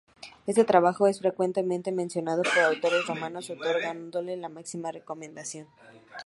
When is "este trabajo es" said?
0.47-1.19